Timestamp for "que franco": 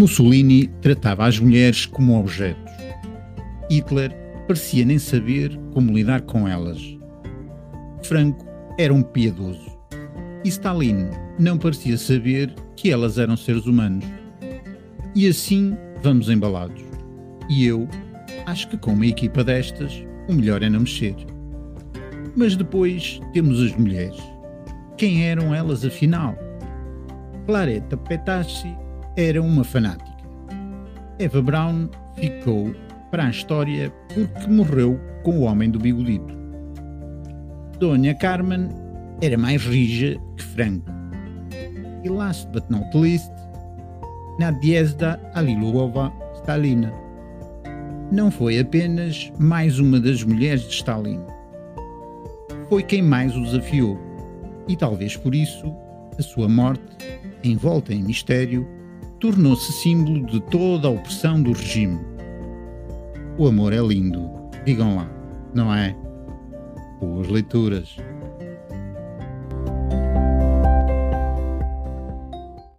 40.36-40.90